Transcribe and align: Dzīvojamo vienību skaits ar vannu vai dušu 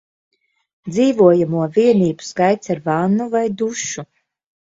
Dzīvojamo 0.93 1.67
vienību 1.75 2.25
skaits 2.29 2.73
ar 2.77 2.81
vannu 2.87 3.29
vai 3.37 3.43
dušu 3.61 4.07